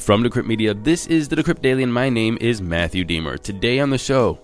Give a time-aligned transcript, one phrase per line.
[0.00, 3.38] From Decrypt Media, this is the Decrypt Daily, and my name is Matthew Diemer.
[3.38, 4.40] Today on the show,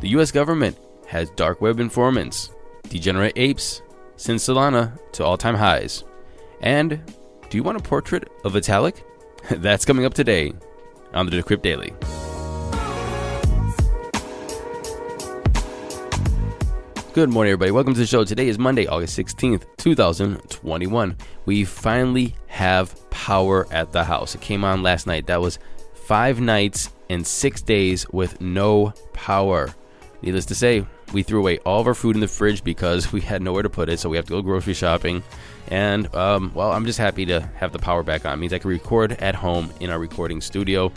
[0.00, 0.32] the U.S.
[0.32, 2.50] government has dark web informants,
[2.88, 3.82] degenerate apes,
[4.16, 6.02] send Solana to all-time highs,
[6.60, 7.00] and
[7.48, 9.00] do you want a portrait of Vitalik?
[9.50, 10.52] That's coming up today
[11.14, 11.94] on the Decrypt Daily.
[17.16, 17.70] Good morning, everybody.
[17.70, 18.24] Welcome to the show.
[18.24, 21.16] Today is Monday, August 16th, 2021.
[21.46, 24.34] We finally have power at the house.
[24.34, 25.26] It came on last night.
[25.26, 25.58] That was
[25.94, 29.74] five nights and six days with no power.
[30.20, 33.22] Needless to say, we threw away all of our food in the fridge because we
[33.22, 35.22] had nowhere to put it, so we have to go grocery shopping.
[35.68, 38.34] And, um, well, I'm just happy to have the power back on.
[38.34, 40.92] It means I can record at home in our recording studio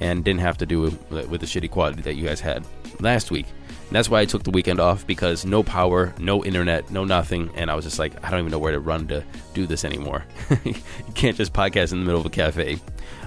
[0.00, 2.64] and didn't have to do it with the shitty quality that you guys had
[3.00, 3.46] last week.
[3.68, 7.50] And that's why I took the weekend off because no power, no internet, no nothing.
[7.54, 9.22] And I was just like, I don't even know where to run to
[9.54, 10.24] do this anymore.
[10.64, 10.74] you
[11.14, 12.78] can't just podcast in the middle of a cafe.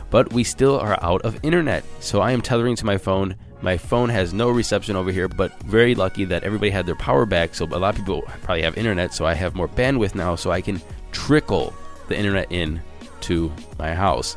[0.09, 1.85] But we still are out of internet.
[2.01, 3.35] So I am tethering to my phone.
[3.61, 7.25] My phone has no reception over here, but very lucky that everybody had their power
[7.25, 7.55] back.
[7.55, 9.13] So a lot of people probably have internet.
[9.13, 10.81] So I have more bandwidth now so I can
[11.11, 11.73] trickle
[12.09, 12.81] the internet in
[13.21, 14.35] to my house.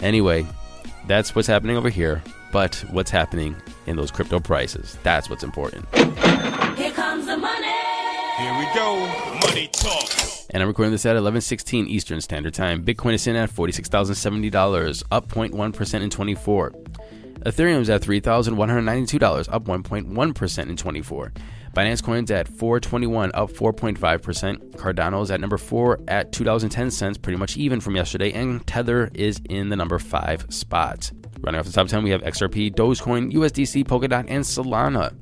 [0.00, 0.46] Anyway,
[1.06, 2.22] that's what's happening over here.
[2.52, 3.56] But what's happening
[3.86, 4.98] in those crypto prices?
[5.02, 5.86] That's what's important.
[5.94, 7.66] Here comes the money.
[8.38, 9.38] Here we go.
[9.46, 10.10] Money talk.
[10.50, 12.84] And I'm recording this at 11:16 Eastern Standard Time.
[12.84, 16.72] Bitcoin is in at $46,070, up 0.1% in 24.
[17.46, 21.32] Ethereum is at $3,192, up 1.1% in 24.
[21.74, 24.72] Binance Coin's at 421, up 4.5%.
[24.72, 28.32] Cardano is at number 4 at $2.10, pretty much even from yesterday.
[28.32, 31.12] And Tether is in the number 5 spot.
[31.40, 35.14] Running off the top 10, we have XRP, Dogecoin, USDC, Polkadot, and Solana.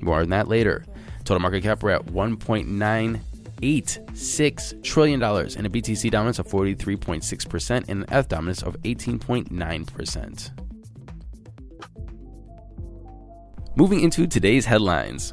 [0.00, 0.86] More on that later.
[1.24, 8.06] Total market cap, we're at $1.986 trillion and a BTC dominance of 43.6% and an
[8.10, 10.50] ETH dominance of 18.9%.
[13.76, 15.32] Moving into today's headlines.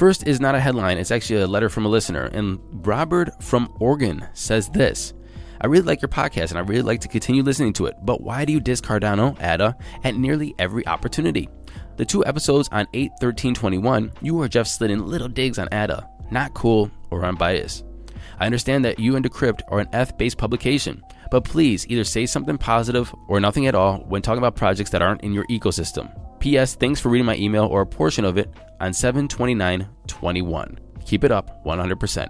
[0.00, 2.30] First is not a headline, it's actually a letter from a listener.
[2.32, 5.12] And Robert from Oregon says this
[5.60, 8.22] I really like your podcast and I really like to continue listening to it, but
[8.22, 11.50] why do you diss Cardano, ADA, at nearly every opportunity?
[11.98, 15.68] The two episodes on 8 13 21, you or Jeff slid in little digs on
[15.70, 16.08] ADA.
[16.30, 17.84] Not cool or unbiased.
[18.38, 22.24] I understand that you and Decrypt are an ETH based publication, but please either say
[22.24, 26.10] something positive or nothing at all when talking about projects that aren't in your ecosystem.
[26.40, 26.74] P.S.
[26.74, 30.78] Thanks for reading my email or a portion of it on 72921.
[31.04, 32.28] Keep it up 100%.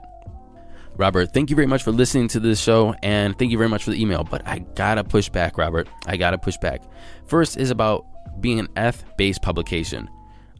[0.96, 3.84] Robert, thank you very much for listening to this show and thank you very much
[3.84, 4.24] for the email.
[4.24, 5.88] But I gotta push back, Robert.
[6.06, 6.82] I gotta push back.
[7.26, 8.04] First is about
[8.40, 10.08] being an ETH based publication.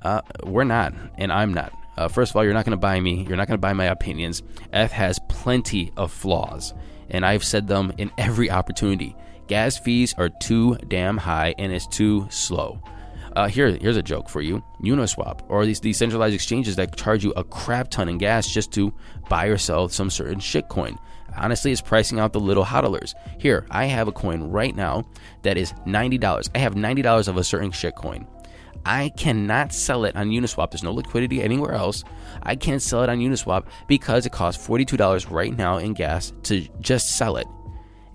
[0.03, 1.73] Uh, we're not, and I'm not.
[1.97, 3.27] Uh, first of all, you're not to buy me.
[3.29, 4.43] You're not to buy my opinions.
[4.73, 6.73] ETH has plenty of flaws,
[7.11, 9.15] and I've said them in every opportunity.
[9.47, 12.81] Gas fees are too damn high, and it's too slow.
[13.37, 17.33] Uh, here, here's a joke for you: Uniswap or these decentralized exchanges that charge you
[17.37, 18.93] a crap ton in gas just to
[19.29, 20.99] buy or sell some certain shitcoin.
[21.37, 23.15] Honestly, it's pricing out the little hodlers.
[23.39, 25.05] Here, I have a coin right now
[25.43, 26.51] that is $90.
[26.55, 28.27] I have $90 of a certain shitcoin.
[28.85, 30.71] I cannot sell it on Uniswap.
[30.71, 32.03] There's no liquidity anywhere else.
[32.43, 36.67] I can't sell it on Uniswap because it costs $42 right now in gas to
[36.81, 37.47] just sell it.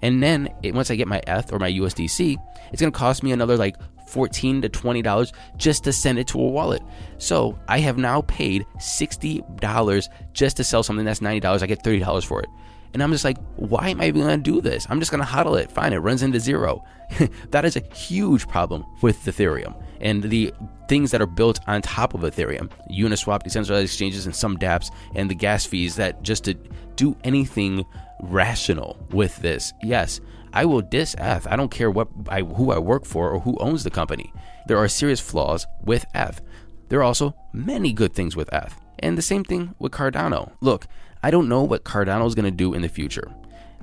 [0.01, 2.35] And then it, once I get my ETH or my USDC,
[2.71, 3.75] it's going to cost me another like
[4.07, 6.81] 14 to $20 just to send it to a wallet.
[7.17, 11.61] So I have now paid $60 just to sell something that's $90.
[11.61, 12.49] I get $30 for it.
[12.93, 14.87] And I'm just like, why am I even to do this?
[14.89, 15.69] I'm just to hodl it.
[15.69, 16.81] Fine, it runs into zero.
[17.51, 20.53] that is a huge problem with Ethereum and the
[20.87, 25.29] things that are built on top of Ethereum Uniswap, decentralized exchanges, and some dApps, and
[25.29, 26.53] the gas fees that just to
[26.95, 27.83] do anything
[28.21, 29.73] rational with this.
[29.83, 30.21] Yes,
[30.55, 31.45] I will diss ETH.
[31.47, 34.33] I don't care what I, who I work for or who owns the company.
[34.67, 36.41] There are serious flaws with ETH.
[36.87, 38.73] There are also many good things with ETH.
[38.99, 40.53] And the same thing with Cardano.
[40.61, 40.87] Look,
[41.21, 43.29] I don't know what Cardano is going to do in the future.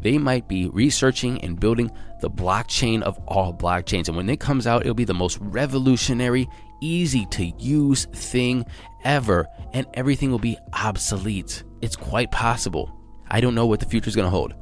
[0.01, 1.91] They might be researching and building
[2.23, 4.09] the blockchain of all blockchains.
[4.09, 6.49] And when it comes out, it'll be the most revolutionary,
[6.81, 8.65] easy to use thing
[9.05, 9.47] ever.
[9.75, 11.65] And everything will be obsolete.
[11.83, 12.91] It's quite possible.
[13.29, 14.55] I don't know what the future is going to hold.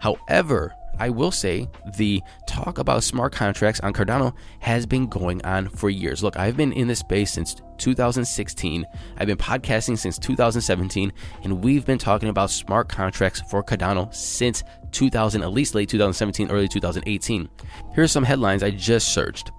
[0.00, 5.68] However, I will say the talk about smart contracts on Cardano has been going on
[5.68, 6.22] for years.
[6.22, 8.84] Look, I've been in this space since 2016.
[9.16, 11.12] I've been podcasting since 2017,
[11.44, 16.50] and we've been talking about smart contracts for Cardano since 2000, at least late 2017,
[16.50, 17.48] early 2018.
[17.94, 19.50] Here's some headlines I just searched.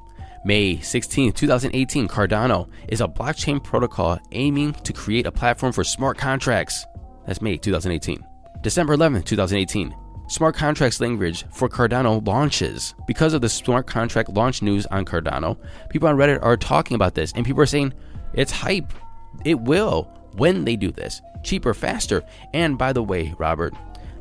[0.45, 6.17] May 16, 2018, Cardano is a blockchain protocol aiming to create a platform for smart
[6.17, 6.85] contracts.
[7.25, 8.25] That's May 2018.
[8.61, 9.93] December 11, 2018,
[10.29, 12.93] smart contracts language for Cardano launches.
[13.07, 15.57] Because of the smart contract launch news on Cardano,
[15.89, 17.93] people on Reddit are talking about this and people are saying
[18.33, 18.93] it's hype.
[19.43, 20.03] It will
[20.37, 21.21] when they do this.
[21.43, 22.23] Cheaper, faster.
[22.53, 23.73] And by the way, Robert,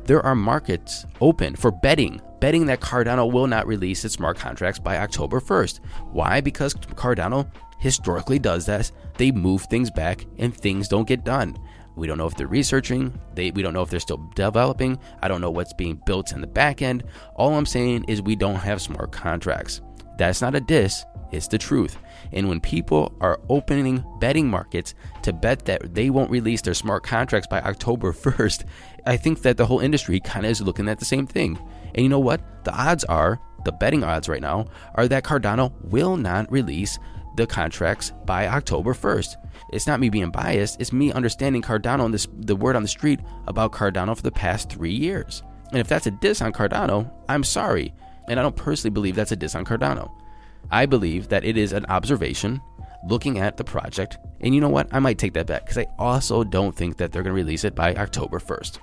[0.05, 4.79] there are markets open for betting, betting that Cardano will not release its smart contracts
[4.79, 5.79] by October 1st.
[6.11, 6.41] Why?
[6.41, 7.47] Because Cardano
[7.77, 8.91] historically does this.
[9.17, 11.57] They move things back and things don't get done.
[11.99, 13.19] We don't know if they're researching.
[13.35, 14.97] They, we don't know if they're still developing.
[15.21, 17.03] I don't know what's being built in the back end.
[17.35, 19.81] All I'm saying is we don't have smart contracts.
[20.17, 21.97] That's not a diss, it's the truth.
[22.33, 24.93] And when people are opening betting markets
[25.23, 28.65] to bet that they won't release their smart contracts by October 1st,
[29.05, 31.57] I think that the whole industry kind of is looking at the same thing.
[31.95, 32.41] And you know what?
[32.65, 34.65] The odds are, the betting odds right now,
[34.95, 36.99] are that Cardano will not release
[37.39, 39.35] the contracts by October 1st.
[39.71, 42.87] It's not me being biased, it's me understanding Cardano and this, the word on the
[42.87, 45.41] street about Cardano for the past three years.
[45.71, 47.93] And if that's a diss on Cardano, I'm sorry.
[48.27, 50.11] And I don't personally believe that's a diss on Cardano.
[50.69, 52.61] I believe that it is an observation
[53.07, 54.17] looking at the project.
[54.41, 54.89] And you know what?
[54.91, 57.63] I might take that back because I also don't think that they're going to release
[57.63, 58.79] it by October 1st.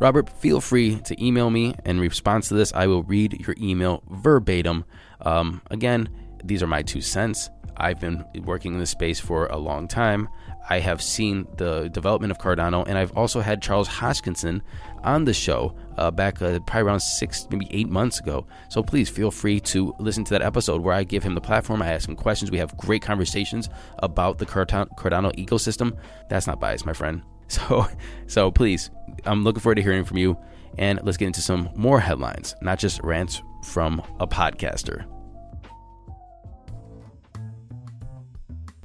[0.00, 2.72] Robert, feel free to email me in response to this.
[2.72, 4.84] I will read your email verbatim.
[5.20, 6.08] Um, again,
[6.44, 7.50] these are my two cents.
[7.76, 10.28] I've been working in this space for a long time.
[10.70, 14.60] I have seen the development of Cardano, and I've also had Charles Hoskinson
[15.02, 18.46] on the show uh, back uh, probably around six, maybe eight months ago.
[18.68, 21.80] So please feel free to listen to that episode where I give him the platform.
[21.80, 22.50] I ask him questions.
[22.50, 23.70] We have great conversations
[24.00, 25.96] about the Cardano ecosystem.
[26.28, 27.22] That's not biased, my friend.
[27.50, 27.86] So,
[28.26, 28.90] so please,
[29.24, 30.36] I'm looking forward to hearing from you.
[30.76, 35.06] And let's get into some more headlines, not just rants from a podcaster.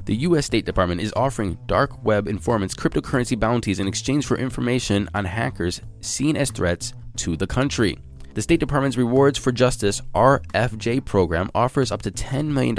[0.05, 5.09] The US State Department is offering dark web informants cryptocurrency bounties in exchange for information
[5.15, 7.97] on hackers seen as threats to the country.
[8.33, 12.75] The State Department's Rewards for Justice RFJ program offers up to $10 million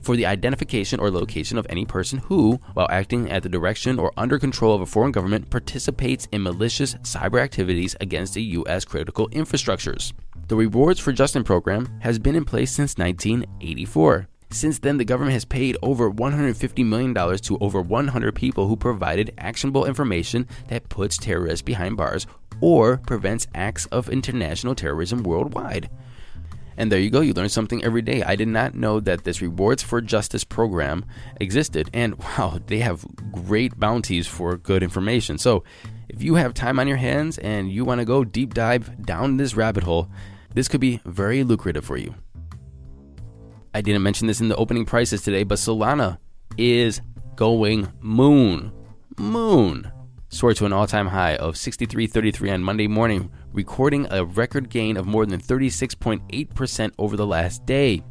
[0.00, 4.12] for the identification or location of any person who, while acting at the direction or
[4.16, 8.86] under control of a foreign government, participates in malicious cyber activities against the U.S.
[8.86, 10.14] critical infrastructures.
[10.48, 14.28] The Rewards for Justice program has been in place since 1984.
[14.52, 19.32] Since then, the government has paid over $150 million to over 100 people who provided
[19.38, 22.26] actionable information that puts terrorists behind bars
[22.60, 25.88] or prevents acts of international terrorism worldwide.
[26.76, 28.22] And there you go, you learn something every day.
[28.22, 31.06] I did not know that this Rewards for Justice program
[31.40, 31.88] existed.
[31.94, 35.38] And wow, they have great bounties for good information.
[35.38, 35.64] So
[36.10, 39.38] if you have time on your hands and you want to go deep dive down
[39.38, 40.08] this rabbit hole,
[40.54, 42.14] this could be very lucrative for you.
[43.74, 46.18] I didn't mention this in the opening prices today, but Solana
[46.58, 47.00] is
[47.36, 48.72] going moon.
[49.18, 49.90] Moon.
[50.28, 54.96] Soared to an all time high of 63.33 on Monday morning, recording a record gain
[54.96, 58.02] of more than 36.8% over the last day.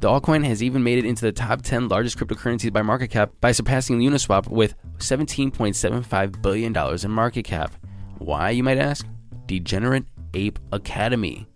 [0.00, 3.32] The altcoin has even made it into the top 10 largest cryptocurrencies by market cap
[3.40, 7.74] by surpassing Uniswap with $17.75 billion in market cap.
[8.18, 9.06] Why, you might ask?
[9.46, 10.04] Degenerate
[10.34, 11.48] Ape Academy.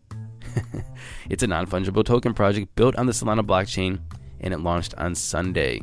[1.31, 4.01] it's a non fungible token project built on the Solana blockchain
[4.41, 5.81] and it launched on Sunday.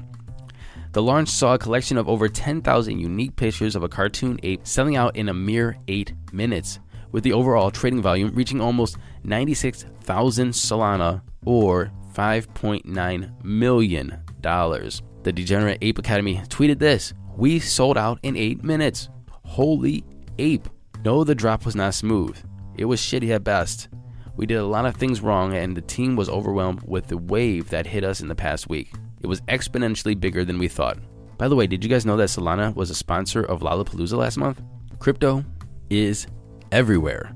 [0.91, 4.95] The launch saw a collection of over 10,000 unique pictures of a cartoon ape selling
[4.95, 6.79] out in a mere 8 minutes,
[7.11, 14.23] with the overall trading volume reaching almost 96,000 Solana or $5.9 million.
[14.41, 19.09] The Degenerate Ape Academy tweeted this We sold out in 8 minutes.
[19.43, 20.03] Holy
[20.39, 20.67] ape.
[21.05, 22.37] No, the drop was not smooth.
[22.77, 23.89] It was shitty at best.
[24.39, 27.69] We did a lot of things wrong, and the team was overwhelmed with the wave
[27.71, 28.93] that hit us in the past week.
[29.19, 30.97] It was exponentially bigger than we thought.
[31.37, 34.37] By the way, did you guys know that Solana was a sponsor of Lollapalooza last
[34.37, 34.61] month?
[34.97, 35.43] Crypto
[35.89, 36.25] is
[36.71, 37.35] everywhere.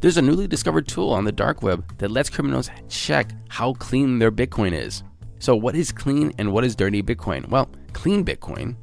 [0.00, 4.20] There's a newly discovered tool on the dark web that lets criminals check how clean
[4.20, 5.02] their Bitcoin is.
[5.40, 7.48] So, what is clean and what is dirty Bitcoin?
[7.48, 8.76] Well, clean Bitcoin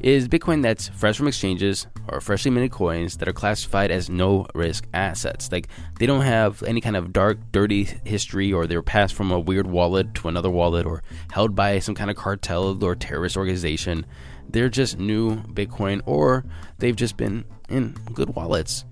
[0.00, 4.46] is Bitcoin that's fresh from exchanges or freshly minted coins that are classified as no
[4.54, 5.50] risk assets.
[5.50, 9.30] Like they don't have any kind of dark, dirty history or they were passed from
[9.30, 11.02] a weird wallet to another wallet or
[11.32, 14.06] held by some kind of cartel or terrorist organization.
[14.48, 16.44] They're just new Bitcoin or
[16.78, 18.84] they've just been in good wallets.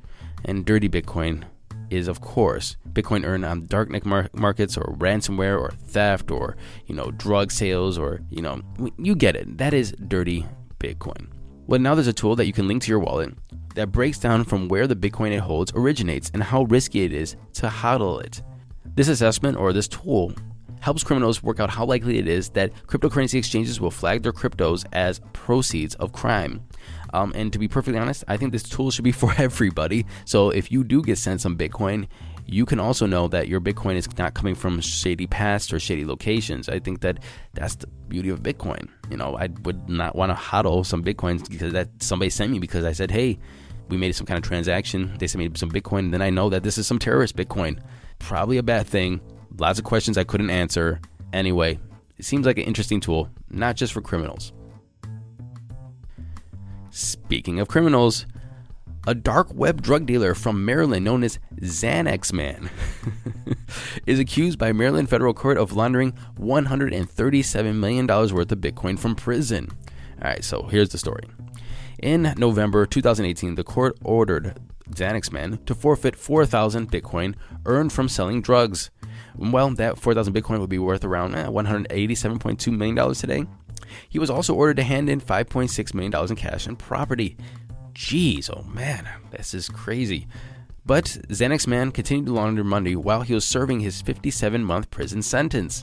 [0.44, 1.44] And dirty Bitcoin
[1.90, 6.94] is, of course, Bitcoin earned on darknet mar- markets or ransomware or theft or, you
[6.94, 8.60] know, drug sales or, you know,
[8.98, 9.58] you get it.
[9.58, 10.46] That is dirty
[10.78, 11.28] Bitcoin.
[11.66, 13.34] Well, now there's a tool that you can link to your wallet
[13.74, 17.36] that breaks down from where the Bitcoin it holds originates and how risky it is
[17.54, 18.42] to hodl it.
[18.94, 20.32] This assessment or this tool
[20.80, 24.84] helps criminals work out how likely it is that cryptocurrency exchanges will flag their cryptos
[24.92, 26.62] as proceeds of crime.
[27.12, 30.06] Um, and to be perfectly honest, I think this tool should be for everybody.
[30.24, 32.06] So if you do get sent some Bitcoin,
[32.46, 36.04] you can also know that your Bitcoin is not coming from shady past or shady
[36.04, 36.68] locations.
[36.68, 37.18] I think that
[37.54, 38.88] that's the beauty of Bitcoin.
[39.10, 42.58] You know, I would not want to hodl some Bitcoins because that somebody sent me
[42.58, 43.38] because I said, hey,
[43.88, 45.14] we made some kind of transaction.
[45.18, 47.80] They sent me some Bitcoin, then I know that this is some terrorist Bitcoin.
[48.18, 49.20] Probably a bad thing.
[49.58, 51.00] Lots of questions I couldn't answer.
[51.32, 51.78] Anyway,
[52.16, 54.52] it seems like an interesting tool, not just for criminals.
[56.90, 58.26] Speaking of criminals,
[59.06, 62.70] a dark web drug dealer from Maryland known as Xanax Man
[64.06, 69.68] is accused by Maryland federal court of laundering $137 million worth of Bitcoin from prison.
[70.20, 71.24] All right, so here's the story.
[72.02, 74.58] In November 2018, the court ordered
[74.90, 77.34] Xanax Man to forfeit 4,000 Bitcoin
[77.64, 78.90] earned from selling drugs.
[79.36, 83.46] Well, that 4,000 Bitcoin would be worth around eh, $187.2 million today.
[84.08, 87.36] He was also ordered to hand in $5.6 million in cash and property.
[87.96, 90.28] Jeez, oh man, this is crazy.
[90.84, 95.22] But Xanax Man continued to launder money while he was serving his 57 month prison
[95.22, 95.82] sentence.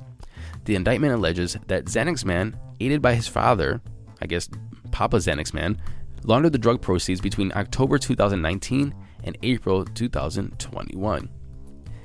[0.65, 3.82] The indictment alleges that Xanax Man, aided by his father,
[4.22, 4.48] I guess
[4.91, 5.82] Papa Xanax Man,
[6.24, 8.93] laundered the drug proceeds between October 2019
[9.24, 11.29] and April 2021.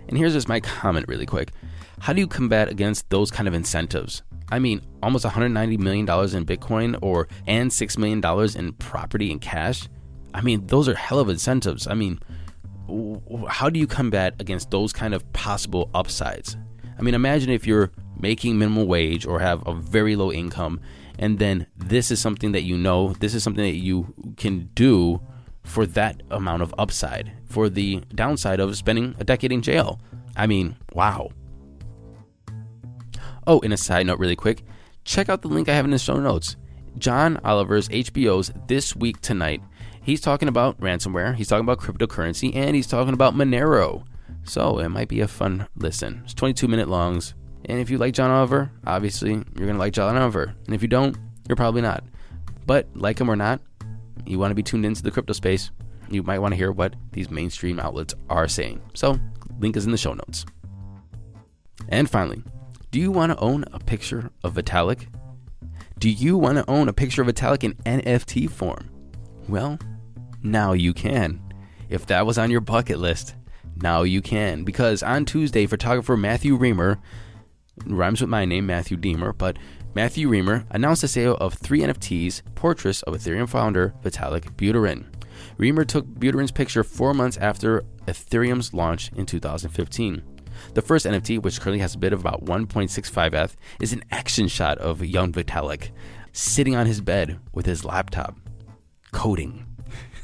[0.09, 1.53] And here's just my comment really quick.
[2.00, 4.23] How do you combat against those kind of incentives?
[4.50, 9.87] I mean, almost $190 million in Bitcoin or and $6 million in property and cash.
[10.35, 11.87] I mean, those are hell of incentives.
[11.87, 12.20] I mean,
[13.49, 16.56] how do you combat against those kind of possible upsides?
[16.99, 20.80] I mean, imagine if you're making minimum wage or have a very low income
[21.18, 25.20] and then this is something that you know, this is something that you can do
[25.64, 30.00] for that amount of upside, for the downside of spending a decade in jail.
[30.37, 31.30] I mean, wow.
[33.47, 34.62] Oh, in a side note, really quick,
[35.04, 36.56] check out the link I have in the show notes.
[36.97, 39.62] John Oliver's HBO's This Week Tonight.
[40.09, 44.07] He's talking about ransomware, he's talking about cryptocurrency, and he's talking about Monero.
[44.43, 46.23] So it might be a fun listen.
[46.25, 47.35] It's 22 minute longs.
[47.67, 50.55] And if you like John Oliver, obviously you're going to like John Oliver.
[50.65, 51.15] And if you don't,
[51.47, 52.05] you're probably not.
[52.65, 53.61] But like him or not,
[54.25, 55.73] you want to be tuned into the crypto space,
[56.09, 58.81] you might want to hear what these mainstream outlets are saying.
[58.95, 59.21] So,
[59.59, 60.47] link is in the show notes.
[61.91, 62.43] And finally,
[62.93, 65.07] do you want to own a picture of Vitalik?
[65.99, 68.88] Do you want to own a picture of Vitalik in NFT form?
[69.50, 69.79] Well,
[70.42, 71.40] now you can.
[71.88, 73.35] If that was on your bucket list,
[73.76, 74.64] now you can.
[74.64, 76.99] Because on Tuesday, photographer Matthew Reamer
[77.87, 79.57] rhymes with my name, Matthew Diemer, but
[79.95, 85.07] Matthew Reamer announced the sale of three NFTs, portraits of Ethereum founder Vitalik Buterin.
[85.57, 90.23] Reamer took Buterin's picture four months after Ethereum's launch in 2015.
[90.75, 94.49] The first NFT, which currently has a bid of about 1.65 ETH, is an action
[94.49, 95.90] shot of young Vitalik
[96.33, 98.37] sitting on his bed with his laptop,
[99.12, 99.68] coding.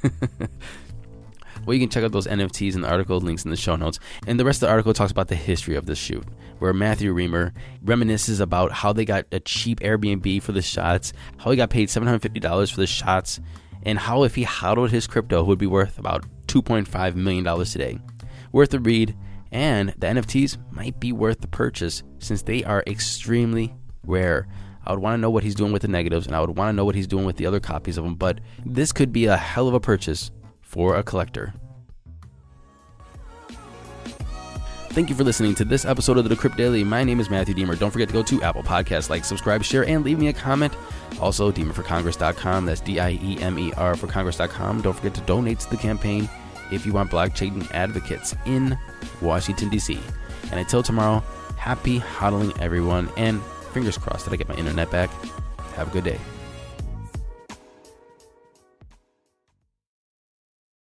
[1.67, 3.99] well, you can check out those NFTs in the article, links in the show notes.
[4.27, 6.25] And the rest of the article talks about the history of this shoot,
[6.59, 7.53] where Matthew Reamer
[7.85, 11.89] reminisces about how they got a cheap Airbnb for the shots, how he got paid
[11.89, 13.41] $750 for the shots,
[13.83, 17.99] and how if he hodled his crypto it would be worth about $2.5 million today.
[18.53, 19.17] Worth the read,
[19.51, 23.75] and the NFTs might be worth the purchase since they are extremely
[24.07, 24.47] rare.
[24.87, 26.69] I would want to know what he's doing with the negatives, and I would want
[26.69, 29.27] to know what he's doing with the other copies of them, but this could be
[29.27, 31.55] a hell of a purchase for a collector.
[34.91, 36.85] Thank you for listening to this episode of the Decrypt Daily.
[36.85, 37.77] My name is Matthew Diemer.
[37.77, 40.73] Don't forget to go to Apple Podcasts, like, subscribe, share, and leave me a comment.
[41.21, 42.67] Also, DiemerForCongress.com.
[42.67, 44.83] That's D I E M E R for Congress.com.
[44.83, 46.29] Don't forget to donate to the campaign
[46.71, 48.79] if you want blockchain advocates in
[49.21, 49.99] Washington, D.C.
[50.53, 51.25] And until tomorrow,
[51.57, 53.41] happy hodling, everyone, and
[53.75, 55.11] fingers crossed that I get my internet back.
[55.75, 56.21] Have a good day.